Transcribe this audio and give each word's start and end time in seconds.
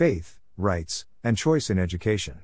Faith, 0.00 0.40
Rights, 0.56 1.04
and 1.22 1.36
Choice 1.36 1.68
in 1.68 1.78
Education. 1.78 2.40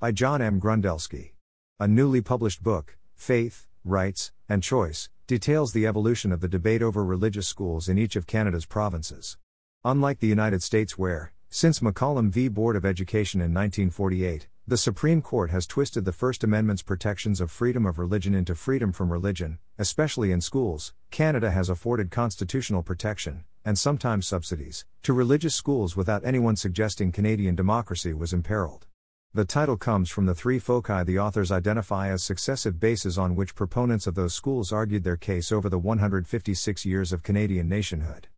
By 0.00 0.10
John 0.10 0.40
M. 0.40 0.58
Grondelski. 0.58 1.32
A 1.78 1.86
newly 1.86 2.22
published 2.22 2.62
book, 2.62 2.96
Faith, 3.14 3.66
Rights, 3.84 4.32
and 4.48 4.62
Choice, 4.62 5.10
details 5.26 5.74
the 5.74 5.86
evolution 5.86 6.32
of 6.32 6.40
the 6.40 6.48
debate 6.48 6.80
over 6.80 7.04
religious 7.04 7.46
schools 7.46 7.90
in 7.90 7.98
each 7.98 8.16
of 8.16 8.26
Canada's 8.26 8.64
provinces. 8.64 9.36
Unlike 9.84 10.20
the 10.20 10.28
United 10.28 10.62
States, 10.62 10.96
where, 10.96 11.34
since 11.50 11.80
McCollum 11.80 12.30
v. 12.30 12.48
Board 12.48 12.74
of 12.74 12.86
Education 12.86 13.42
in 13.42 13.52
1948, 13.52 14.48
the 14.66 14.78
Supreme 14.78 15.20
Court 15.20 15.50
has 15.50 15.66
twisted 15.66 16.06
the 16.06 16.10
First 16.10 16.42
Amendment's 16.42 16.82
protections 16.82 17.38
of 17.38 17.50
freedom 17.50 17.84
of 17.84 17.98
religion 17.98 18.34
into 18.34 18.54
freedom 18.54 18.92
from 18.92 19.12
religion, 19.12 19.58
especially 19.76 20.32
in 20.32 20.40
schools. 20.40 20.94
Canada 21.10 21.50
has 21.50 21.68
afforded 21.68 22.10
constitutional 22.10 22.82
protection, 22.82 23.44
and 23.64 23.78
sometimes 23.78 24.26
subsidies, 24.26 24.84
to 25.02 25.12
religious 25.12 25.54
schools 25.54 25.96
without 25.96 26.24
anyone 26.24 26.56
suggesting 26.56 27.10
Canadian 27.10 27.54
democracy 27.54 28.12
was 28.12 28.32
imperiled. 28.32 28.86
The 29.32 29.44
title 29.44 29.76
comes 29.76 30.10
from 30.10 30.26
the 30.26 30.34
three 30.34 30.60
foci 30.60 31.02
the 31.02 31.18
authors 31.18 31.50
identify 31.50 32.08
as 32.08 32.22
successive 32.22 32.78
bases 32.78 33.18
on 33.18 33.34
which 33.34 33.56
proponents 33.56 34.06
of 34.06 34.14
those 34.14 34.32
schools 34.32 34.72
argued 34.72 35.02
their 35.02 35.16
case 35.16 35.50
over 35.50 35.68
the 35.68 35.78
156 35.78 36.86
years 36.86 37.12
of 37.12 37.22
Canadian 37.24 37.68
nationhood. 37.68 38.28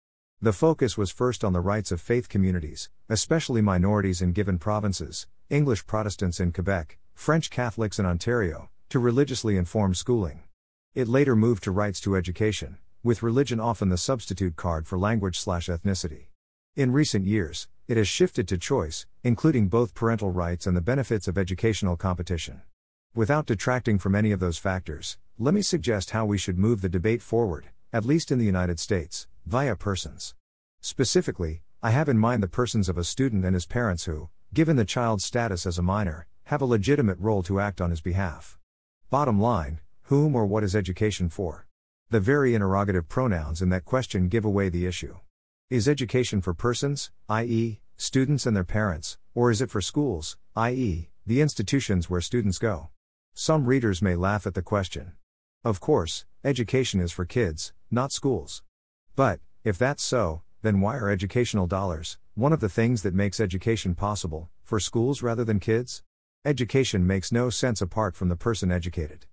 The 0.41 0.53
focus 0.53 0.97
was 0.97 1.11
first 1.11 1.45
on 1.45 1.53
the 1.53 1.61
rights 1.61 1.93
of 1.93 2.01
faith 2.01 2.29
communities, 2.29 2.89
especially 3.09 3.61
minorities 3.61 4.23
in 4.23 4.33
given 4.33 4.59
provinces, 4.59 5.27
English 5.51 5.87
Protestants 5.87 6.41
in 6.41 6.53
Quebec, 6.53 6.99
French 7.15 7.51
Catholics 7.51 7.99
in 7.99 8.07
Ontario, 8.07 8.71
to 8.89 8.99
religiously 8.99 9.57
informed 9.57 9.97
schooling. 9.97 10.45
It 10.95 11.09
later 11.09 11.37
moved 11.37 11.65
to 11.65 11.71
rights 11.71 12.01
to 12.03 12.17
education, 12.17 12.79
with 13.07 13.23
religion 13.23 13.61
often 13.61 13.89
the 13.89 13.97
substitute 13.97 14.57
card 14.57 14.85
for 14.85 14.99
language 14.99 15.39
slash 15.39 15.69
ethnicity. 15.69 16.27
In 16.75 16.91
recent 16.91 17.25
years, 17.25 17.69
it 17.87 17.97
has 17.97 18.09
shifted 18.09 18.49
to 18.49 18.59
choice, 18.59 19.07
including 19.23 19.69
both 19.69 19.95
parental 19.95 20.33
rights 20.33 20.67
and 20.67 20.77
the 20.77 20.81
benefits 20.81 21.29
of 21.29 21.39
educational 21.39 21.97
competition. 21.97 22.63
Without 23.15 23.47
detracting 23.47 24.01
from 24.01 24.17
any 24.17 24.33
of 24.33 24.41
those 24.41 24.59
factors, 24.59 25.19
let 25.39 25.55
me 25.55 25.63
suggest 25.63 26.11
how 26.11 26.27
we 26.27 26.37
should 26.37 26.59
move 26.59 26.81
the 26.81 26.89
debate 26.89 27.23
forward, 27.23 27.69
at 27.93 28.05
least 28.05 28.33
in 28.33 28.41
the 28.41 28.45
United 28.45 28.81
States 28.81 29.29
via 29.47 29.77
persons. 29.77 30.35
Specifically, 30.81 31.63
I 31.85 31.91
have 31.91 32.09
in 32.09 32.19
mind 32.19 32.43
the 32.43 32.49
persons 32.49 32.89
of 32.89 32.99
a 32.99 33.05
student 33.05 33.45
and 33.45 33.55
his 33.55 33.67
parents 33.67 34.07
who, 34.07 34.31
given 34.53 34.75
the 34.75 34.85
child's 34.85 35.25
status 35.25 35.65
as 35.65 35.79
a 35.79 35.83
minor, 35.83 36.27
have 36.47 36.61
a 36.61 36.67
legitimate 36.67 37.21
role 37.21 37.45
to 37.45 37.61
act 37.61 37.81
on 37.81 37.91
his 37.91 38.01
behalf. 38.01 38.59
Bottom 39.11 39.41
line, 39.41 39.79
whom 40.03 40.35
or 40.35 40.45
what 40.45 40.65
is 40.65 40.75
education 40.75 41.29
for? 41.29 41.66
The 42.09 42.21
very 42.21 42.55
interrogative 42.55 43.09
pronouns 43.09 43.61
in 43.61 43.69
that 43.71 43.85
question 43.85 44.29
give 44.29 44.45
away 44.45 44.69
the 44.69 44.87
issue. 44.87 45.17
Is 45.71 45.89
education 45.89 46.41
for 46.41 46.55
persons, 46.55 47.11
i.e., 47.29 47.81
students 47.97 48.47
and 48.47 48.55
their 48.57 48.63
parents, 48.63 49.19
or 49.35 49.51
is 49.51 49.61
it 49.61 49.73
for 49.73 49.81
schools, 49.81 50.37
i.e., 50.55 51.09
the 51.27 51.41
institutions 51.41 52.09
where 52.09 52.21
students 52.21 52.59
go? 52.59 52.91
Some 53.35 53.67
readers 53.67 54.03
may 54.03 54.15
laugh 54.15 54.47
at 54.47 54.55
the 54.55 54.63
question. 54.63 55.15
Of 55.65 55.81
course, 55.81 56.25
education 56.45 57.01
is 57.01 57.11
for 57.11 57.25
kids, 57.25 57.73
not 57.91 58.13
schools. 58.13 58.63
But, 59.17 59.41
if 59.65 59.77
that's 59.77 60.05
so, 60.05 60.43
then 60.63 60.81
why 60.81 60.99
are 60.99 61.11
educational 61.11 61.67
dollars, 61.67 62.19
one 62.37 62.53
of 62.53 62.61
the 62.61 62.69
things 62.69 63.03
that 63.03 63.15
makes 63.15 63.41
education 63.41 63.97
possible, 63.97 64.49
for 64.63 64.79
schools 64.79 65.23
rather 65.23 65.43
than 65.43 65.59
kids? 65.59 66.05
Education 66.45 67.05
makes 67.05 67.33
no 67.33 67.51
sense 67.51 67.81
apart 67.81 68.15
from 68.15 68.29
the 68.29 68.37
person 68.37 68.71
educated. 68.71 69.27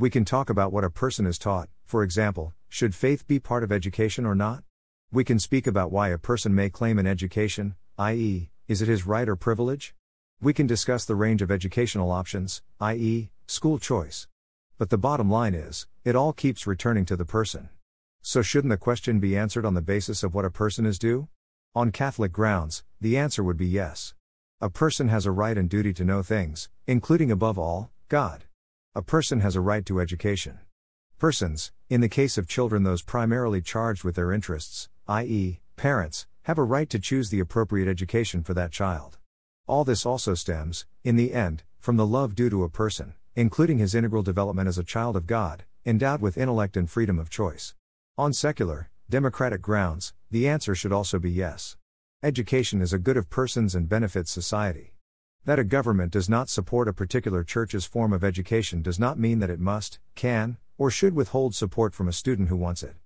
We 0.00 0.10
can 0.10 0.24
talk 0.24 0.48
about 0.48 0.72
what 0.72 0.84
a 0.84 0.90
person 0.90 1.26
is 1.26 1.40
taught, 1.40 1.68
for 1.84 2.04
example, 2.04 2.54
should 2.68 2.94
faith 2.94 3.26
be 3.26 3.40
part 3.40 3.64
of 3.64 3.72
education 3.72 4.24
or 4.24 4.36
not? 4.36 4.62
We 5.10 5.24
can 5.24 5.40
speak 5.40 5.66
about 5.66 5.90
why 5.90 6.10
a 6.10 6.18
person 6.18 6.54
may 6.54 6.70
claim 6.70 7.00
an 7.00 7.06
education, 7.08 7.74
i.e., 7.98 8.52
is 8.68 8.80
it 8.80 8.86
his 8.86 9.08
right 9.08 9.28
or 9.28 9.34
privilege? 9.34 9.96
We 10.40 10.52
can 10.52 10.68
discuss 10.68 11.04
the 11.04 11.16
range 11.16 11.42
of 11.42 11.50
educational 11.50 12.12
options, 12.12 12.62
i.e., 12.78 13.32
school 13.48 13.80
choice. 13.80 14.28
But 14.78 14.90
the 14.90 14.98
bottom 14.98 15.32
line 15.32 15.54
is, 15.54 15.88
it 16.04 16.14
all 16.14 16.32
keeps 16.32 16.64
returning 16.64 17.04
to 17.06 17.16
the 17.16 17.24
person. 17.24 17.68
So, 18.22 18.40
shouldn't 18.40 18.70
the 18.70 18.76
question 18.76 19.18
be 19.18 19.36
answered 19.36 19.66
on 19.66 19.74
the 19.74 19.82
basis 19.82 20.22
of 20.22 20.32
what 20.32 20.44
a 20.44 20.50
person 20.50 20.86
is 20.86 21.00
due? 21.00 21.26
On 21.74 21.90
Catholic 21.90 22.30
grounds, 22.30 22.84
the 23.00 23.18
answer 23.18 23.42
would 23.42 23.56
be 23.56 23.66
yes. 23.66 24.14
A 24.60 24.70
person 24.70 25.08
has 25.08 25.26
a 25.26 25.32
right 25.32 25.58
and 25.58 25.68
duty 25.68 25.92
to 25.94 26.04
know 26.04 26.22
things, 26.22 26.68
including 26.86 27.32
above 27.32 27.58
all, 27.58 27.90
God. 28.08 28.44
A 28.98 29.02
person 29.02 29.38
has 29.38 29.54
a 29.54 29.60
right 29.60 29.86
to 29.86 30.00
education. 30.00 30.58
Persons, 31.18 31.70
in 31.88 32.00
the 32.00 32.08
case 32.08 32.36
of 32.36 32.48
children, 32.48 32.82
those 32.82 33.00
primarily 33.00 33.62
charged 33.62 34.02
with 34.02 34.16
their 34.16 34.32
interests, 34.32 34.88
i.e., 35.06 35.60
parents, 35.76 36.26
have 36.42 36.58
a 36.58 36.64
right 36.64 36.90
to 36.90 36.98
choose 36.98 37.30
the 37.30 37.38
appropriate 37.38 37.88
education 37.88 38.42
for 38.42 38.54
that 38.54 38.72
child. 38.72 39.16
All 39.68 39.84
this 39.84 40.04
also 40.04 40.34
stems, 40.34 40.84
in 41.04 41.14
the 41.14 41.32
end, 41.32 41.62
from 41.78 41.96
the 41.96 42.04
love 42.04 42.34
due 42.34 42.50
to 42.50 42.64
a 42.64 42.68
person, 42.68 43.14
including 43.36 43.78
his 43.78 43.94
integral 43.94 44.24
development 44.24 44.66
as 44.66 44.78
a 44.78 44.82
child 44.82 45.14
of 45.14 45.28
God, 45.28 45.62
endowed 45.86 46.20
with 46.20 46.36
intellect 46.36 46.76
and 46.76 46.90
freedom 46.90 47.20
of 47.20 47.30
choice. 47.30 47.76
On 48.16 48.32
secular, 48.32 48.90
democratic 49.08 49.62
grounds, 49.62 50.12
the 50.32 50.48
answer 50.48 50.74
should 50.74 50.92
also 50.92 51.20
be 51.20 51.30
yes. 51.30 51.76
Education 52.24 52.82
is 52.82 52.92
a 52.92 52.98
good 52.98 53.16
of 53.16 53.30
persons 53.30 53.76
and 53.76 53.88
benefits 53.88 54.32
society. 54.32 54.94
That 55.48 55.58
a 55.58 55.64
government 55.64 56.12
does 56.12 56.28
not 56.28 56.50
support 56.50 56.88
a 56.88 56.92
particular 56.92 57.42
church's 57.42 57.86
form 57.86 58.12
of 58.12 58.22
education 58.22 58.82
does 58.82 58.98
not 58.98 59.18
mean 59.18 59.38
that 59.38 59.48
it 59.48 59.58
must, 59.58 59.98
can, 60.14 60.58
or 60.76 60.90
should 60.90 61.14
withhold 61.14 61.54
support 61.54 61.94
from 61.94 62.06
a 62.06 62.12
student 62.12 62.50
who 62.50 62.56
wants 62.56 62.82
it. 62.82 62.96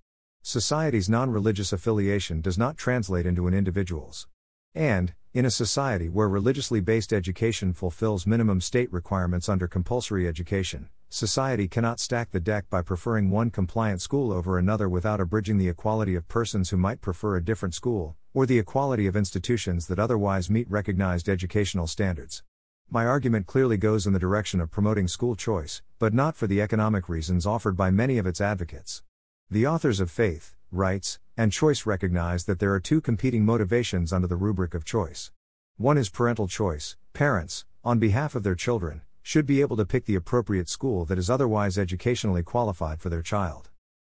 Society's 0.41 1.09
non 1.09 1.31
religious 1.31 1.71
affiliation 1.71 2.41
does 2.41 2.57
not 2.57 2.75
translate 2.75 3.25
into 3.25 3.47
an 3.47 3.53
individual's. 3.53 4.27
And, 4.75 5.13
in 5.33 5.45
a 5.45 5.49
society 5.49 6.09
where 6.09 6.27
religiously 6.27 6.81
based 6.81 7.13
education 7.13 7.71
fulfills 7.71 8.27
minimum 8.27 8.59
state 8.59 8.91
requirements 8.91 9.47
under 9.47 9.69
compulsory 9.69 10.27
education, 10.27 10.89
society 11.07 11.69
cannot 11.69 12.01
stack 12.01 12.31
the 12.31 12.41
deck 12.41 12.69
by 12.69 12.81
preferring 12.81 13.29
one 13.29 13.51
compliant 13.51 14.01
school 14.01 14.33
over 14.33 14.57
another 14.57 14.89
without 14.89 15.21
abridging 15.21 15.59
the 15.59 15.69
equality 15.69 16.13
of 16.13 16.27
persons 16.27 16.71
who 16.71 16.75
might 16.75 16.99
prefer 16.99 17.37
a 17.37 17.45
different 17.45 17.73
school, 17.73 18.17
or 18.33 18.45
the 18.45 18.59
equality 18.59 19.07
of 19.07 19.15
institutions 19.15 19.87
that 19.87 19.99
otherwise 19.99 20.49
meet 20.49 20.69
recognized 20.69 21.29
educational 21.29 21.87
standards. 21.87 22.43
My 22.89 23.05
argument 23.05 23.47
clearly 23.47 23.77
goes 23.77 24.05
in 24.05 24.13
the 24.13 24.19
direction 24.19 24.59
of 24.59 24.71
promoting 24.71 25.07
school 25.07 25.35
choice, 25.35 25.81
but 25.99 26.13
not 26.13 26.35
for 26.35 26.47
the 26.47 26.61
economic 26.61 27.09
reasons 27.09 27.45
offered 27.45 27.77
by 27.77 27.91
many 27.91 28.17
of 28.17 28.25
its 28.25 28.41
advocates. 28.41 29.03
The 29.49 29.67
authors 29.67 29.99
of 29.99 30.11
Faith, 30.11 30.55
Rights, 30.71 31.19
and 31.37 31.51
Choice 31.51 31.85
recognize 31.85 32.45
that 32.45 32.59
there 32.59 32.73
are 32.73 32.79
two 32.79 33.01
competing 33.01 33.45
motivations 33.45 34.11
under 34.11 34.27
the 34.27 34.35
rubric 34.35 34.73
of 34.73 34.85
choice. 34.85 35.31
One 35.77 35.97
is 35.97 36.09
parental 36.09 36.47
choice, 36.47 36.95
parents, 37.13 37.65
on 37.83 37.99
behalf 37.99 38.35
of 38.35 38.43
their 38.43 38.55
children, 38.55 39.01
should 39.21 39.45
be 39.45 39.61
able 39.61 39.77
to 39.77 39.85
pick 39.85 40.05
the 40.05 40.15
appropriate 40.15 40.69
school 40.69 41.05
that 41.05 41.17
is 41.17 41.29
otherwise 41.29 41.77
educationally 41.77 42.43
qualified 42.43 42.99
for 42.99 43.09
their 43.09 43.21
child. 43.21 43.69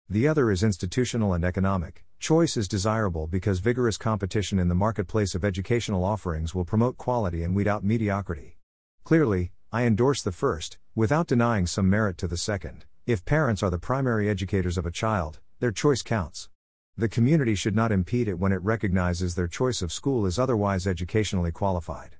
The 0.08 0.26
other 0.26 0.50
is 0.50 0.62
institutional 0.62 1.34
and 1.34 1.44
economic. 1.44 2.04
Choice 2.22 2.56
is 2.56 2.68
desirable 2.68 3.26
because 3.26 3.58
vigorous 3.58 3.98
competition 3.98 4.60
in 4.60 4.68
the 4.68 4.76
marketplace 4.76 5.34
of 5.34 5.44
educational 5.44 6.04
offerings 6.04 6.54
will 6.54 6.64
promote 6.64 6.96
quality 6.96 7.42
and 7.42 7.52
weed 7.52 7.66
out 7.66 7.82
mediocrity. 7.82 8.58
Clearly, 9.02 9.50
I 9.72 9.82
endorse 9.82 10.22
the 10.22 10.30
first, 10.30 10.78
without 10.94 11.26
denying 11.26 11.66
some 11.66 11.90
merit 11.90 12.16
to 12.18 12.28
the 12.28 12.36
second. 12.36 12.84
If 13.08 13.24
parents 13.24 13.60
are 13.60 13.70
the 13.70 13.78
primary 13.80 14.28
educators 14.28 14.78
of 14.78 14.86
a 14.86 14.92
child, 14.92 15.40
their 15.58 15.72
choice 15.72 16.00
counts. 16.02 16.48
The 16.96 17.08
community 17.08 17.56
should 17.56 17.74
not 17.74 17.90
impede 17.90 18.28
it 18.28 18.38
when 18.38 18.52
it 18.52 18.62
recognizes 18.62 19.34
their 19.34 19.48
choice 19.48 19.82
of 19.82 19.90
school 19.90 20.24
is 20.24 20.38
otherwise 20.38 20.86
educationally 20.86 21.50
qualified. 21.50 22.18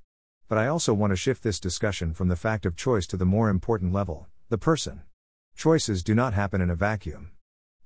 But 0.49 0.59
I 0.59 0.67
also 0.67 0.93
want 0.93 1.13
to 1.13 1.17
shift 1.17 1.45
this 1.45 1.61
discussion 1.61 2.13
from 2.13 2.27
the 2.27 2.35
fact 2.35 2.67
of 2.67 2.75
choice 2.75 3.07
to 3.07 3.17
the 3.17 3.25
more 3.25 3.49
important 3.49 3.93
level 3.93 4.27
the 4.49 4.59
person. 4.59 5.03
Choices 5.55 6.03
do 6.03 6.13
not 6.13 6.35
happen 6.35 6.61
in 6.61 6.71
a 6.71 6.75
vacuum. 6.75 7.31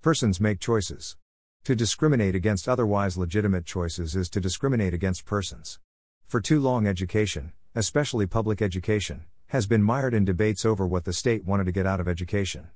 Persons 0.00 0.40
make 0.40 0.60
choices. 0.60 1.18
To 1.66 1.74
discriminate 1.74 2.36
against 2.36 2.68
otherwise 2.68 3.16
legitimate 3.16 3.66
choices 3.66 4.14
is 4.14 4.30
to 4.30 4.40
discriminate 4.40 4.94
against 4.94 5.24
persons. 5.24 5.80
For 6.24 6.40
too 6.40 6.60
long, 6.60 6.86
education, 6.86 7.54
especially 7.74 8.24
public 8.24 8.62
education, 8.62 9.24
has 9.48 9.66
been 9.66 9.82
mired 9.82 10.14
in 10.14 10.24
debates 10.24 10.64
over 10.64 10.86
what 10.86 11.04
the 11.04 11.12
state 11.12 11.44
wanted 11.44 11.64
to 11.64 11.72
get 11.72 11.84
out 11.84 11.98
of 11.98 12.06
education. 12.06 12.68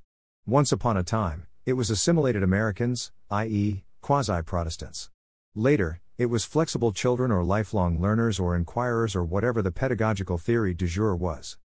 Once 0.44 0.72
upon 0.72 0.96
a 0.96 1.04
time, 1.04 1.46
it 1.64 1.74
was 1.74 1.88
assimilated 1.88 2.42
Americans, 2.42 3.12
i.e., 3.30 3.84
quasi 4.00 4.42
Protestants. 4.42 5.08
Later, 5.54 6.00
it 6.18 6.26
was 6.26 6.44
flexible 6.44 6.90
children 6.90 7.30
or 7.30 7.44
lifelong 7.44 8.00
learners 8.00 8.40
or 8.40 8.56
inquirers 8.56 9.14
or 9.14 9.22
whatever 9.22 9.62
the 9.62 9.70
pedagogical 9.70 10.36
theory 10.36 10.74
du 10.74 10.88
jour 10.88 11.14
was. 11.14 11.58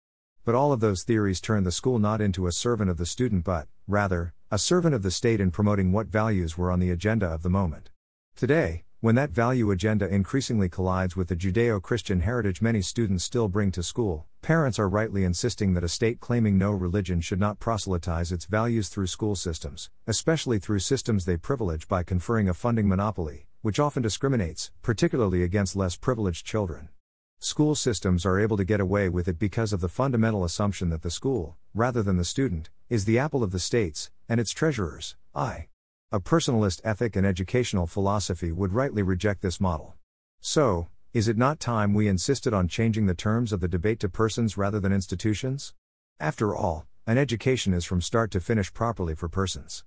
But 0.44 0.54
all 0.54 0.72
of 0.72 0.80
those 0.80 1.02
theories 1.02 1.42
turned 1.42 1.66
the 1.66 1.72
school 1.72 1.98
not 1.98 2.22
into 2.22 2.46
a 2.46 2.52
servant 2.52 2.92
of 2.92 2.98
the 2.98 3.06
student 3.08 3.44
but, 3.44 3.68
rather, 3.88 4.35
a 4.52 4.60
servant 4.60 4.94
of 4.94 5.02
the 5.02 5.10
state 5.10 5.42
in 5.42 5.50
promoting 5.50 5.92
what 5.92 6.06
values 6.06 6.56
were 6.56 6.70
on 6.70 6.80
the 6.80 6.92
agenda 6.92 7.26
of 7.26 7.42
the 7.42 7.50
moment. 7.50 7.90
Today, 8.36 8.84
when 9.00 9.16
that 9.16 9.32
value 9.32 9.72
agenda 9.72 10.08
increasingly 10.08 10.70
collides 10.70 11.16
with 11.16 11.30
the 11.30 11.36
Judeo 11.36 11.82
Christian 11.82 12.22
heritage 12.22 12.62
many 12.62 12.80
students 12.84 13.24
still 13.24 13.48
bring 13.48 13.72
to 13.72 13.82
school, 13.82 14.28
parents 14.44 14.78
are 14.78 14.88
rightly 14.88 15.24
insisting 15.24 15.74
that 15.74 15.84
a 15.84 15.90
state 15.90 16.20
claiming 16.20 16.60
no 16.60 16.70
religion 16.70 17.22
should 17.22 17.40
not 17.40 17.60
proselytize 17.60 18.32
its 18.32 18.46
values 18.46 18.88
through 18.88 19.08
school 19.08 19.36
systems, 19.36 19.90
especially 20.06 20.60
through 20.60 20.80
systems 20.80 21.26
they 21.26 21.38
privilege 21.38 21.88
by 21.88 22.04
conferring 22.04 22.48
a 22.48 22.54
funding 22.54 22.88
monopoly, 22.88 23.48
which 23.64 23.80
often 23.80 24.04
discriminates, 24.04 24.72
particularly 24.84 25.42
against 25.42 25.76
less 25.76 25.96
privileged 25.96 26.46
children. 26.46 26.90
School 27.40 27.74
systems 27.74 28.28
are 28.28 28.40
able 28.40 28.58
to 28.58 28.64
get 28.64 28.80
away 28.80 29.10
with 29.10 29.28
it 29.28 29.40
because 29.40 29.74
of 29.74 29.82
the 29.82 29.90
fundamental 29.90 30.44
assumption 30.44 30.90
that 30.90 31.02
the 31.02 31.10
school, 31.10 31.58
rather 31.74 32.04
than 32.04 32.18
the 32.18 32.24
student, 32.24 32.70
is 32.90 33.06
the 33.06 33.18
apple 33.18 33.44
of 33.44 33.52
the 33.52 33.60
states, 33.60 34.12
and 34.28 34.40
its 34.40 34.52
treasurers, 34.52 35.16
eye. 35.34 35.68
A 36.12 36.20
personalist 36.20 36.82
ethic 36.84 37.16
and 37.16 37.26
educational 37.26 37.88
philosophy 37.88 38.52
would 38.52 38.74
rightly 38.74 39.04
reject 39.04 39.42
this 39.42 39.60
model. 39.60 39.96
So, 40.40 40.88
is 41.14 41.28
it 41.28 41.38
not 41.38 41.60
time 41.60 41.94
we 41.94 42.08
insisted 42.08 42.54
on 42.54 42.68
changing 42.68 43.06
the 43.06 43.14
terms 43.14 43.52
of 43.52 43.60
the 43.60 43.68
debate 43.68 44.00
to 44.02 44.10
persons 44.10 44.58
rather 44.58 44.80
than 44.80 44.92
institutions? 44.92 45.74
After 46.20 46.56
all, 46.56 46.86
an 47.08 47.18
education 47.18 47.74
is 47.74 47.86
from 47.86 48.02
start 48.02 48.32
to 48.32 48.40
finish 48.40 48.74
properly 48.74 49.16
for 49.16 49.30
persons. 49.30 49.84